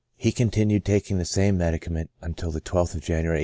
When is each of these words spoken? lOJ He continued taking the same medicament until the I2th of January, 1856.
lOJ 0.17 0.23
He 0.23 0.31
continued 0.31 0.83
taking 0.83 1.19
the 1.19 1.25
same 1.25 1.59
medicament 1.59 2.09
until 2.23 2.49
the 2.49 2.57
I2th 2.59 2.95
of 2.95 3.01
January, 3.01 3.37
1856. 3.37 3.37